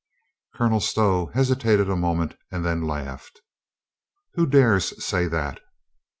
[0.55, 3.41] Colonel Stow hesitated a moment and then laughed.
[4.33, 5.59] "Who dares say that?"